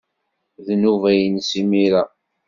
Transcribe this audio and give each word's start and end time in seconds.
D 0.65 0.67
nnuba-nnes 0.77 1.51
imir-a. 1.61 2.03